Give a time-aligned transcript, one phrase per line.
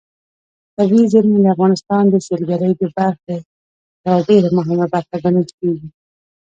[0.77, 3.37] طبیعي زیرمې د افغانستان د سیلګرۍ د برخې
[4.05, 5.87] یوه ډېره مهمه برخه ګڼل کېږي.